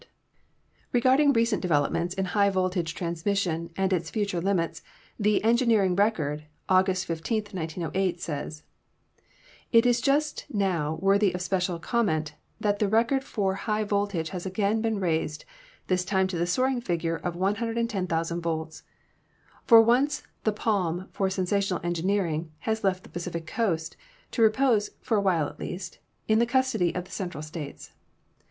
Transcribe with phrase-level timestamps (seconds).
[0.93, 4.81] POWER TRANSMISSION 223 Regarding recent developments in high voltage trans mission and its future limits,
[5.19, 8.63] the 'Engineering Record,' August 15, 1908, says:
[9.71, 14.43] "It is just now worthy of special comment that the record for high voltage has
[14.43, 15.45] again been raised,
[15.85, 18.81] this time to the soaring figure of 110,000 volts.
[19.67, 23.95] For once the palm for sensational engineering has left the Pacific coast,
[24.31, 27.91] to repose, for a while at least, in the custody of the Central States.